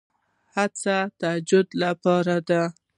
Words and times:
هڅې 0.53 0.97
تجدید 1.21 1.67
لپاره 1.83 2.35
دي. 2.47 2.63